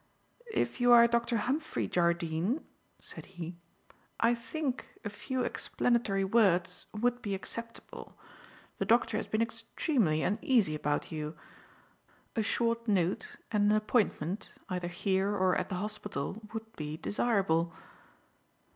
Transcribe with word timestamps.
"If 0.51 0.81
you 0.81 0.91
are 0.93 1.05
Dr. 1.05 1.37
Humphrey 1.45 1.87
Jardine," 1.87 2.65
said 2.99 3.27
he, 3.37 3.57
"I 4.19 4.33
think 4.33 4.87
a 5.05 5.11
few 5.11 5.43
explanatory 5.43 6.23
words 6.23 6.87
would 6.91 7.21
be 7.21 7.35
acceptable. 7.35 8.17
The 8.79 8.85
Doctor 8.85 9.17
has 9.17 9.27
been 9.27 9.43
extremely 9.43 10.23
uneasy 10.23 10.73
about 10.73 11.11
you. 11.11 11.37
A 12.35 12.41
short 12.41 12.87
note 12.87 13.35
and 13.51 13.69
an 13.69 13.77
appointment, 13.77 14.51
either 14.69 14.87
here 14.87 15.35
or 15.35 15.55
at 15.55 15.69
the 15.69 15.75
hospital, 15.75 16.41
would 16.51 16.75
be 16.75 16.97
desirable." 16.97 17.71